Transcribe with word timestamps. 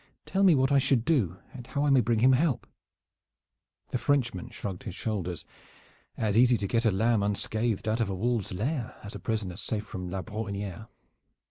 Tell 0.25 0.41
me 0.41 0.55
what 0.55 0.71
I 0.71 0.79
should 0.79 1.05
do 1.05 1.37
and 1.53 1.67
how 1.67 1.85
I 1.85 1.91
may 1.91 2.01
bring 2.01 2.17
him 2.21 2.31
help." 2.33 2.65
The 3.89 3.99
Frenchman 3.99 4.49
shrugged 4.49 4.81
his 4.81 4.95
shoulders. 4.95 5.45
"As 6.17 6.35
easy 6.35 6.57
to 6.57 6.67
get 6.67 6.85
a 6.85 6.91
lamb 6.91 7.21
unscathed 7.21 7.87
out 7.87 7.99
of 7.99 8.09
a 8.09 8.15
wolves' 8.15 8.51
lair 8.51 8.97
as 9.03 9.13
a 9.13 9.19
prisoner 9.19 9.57
safe 9.57 9.85
from 9.85 10.09
La 10.09 10.23
Brohiniere. 10.23 10.87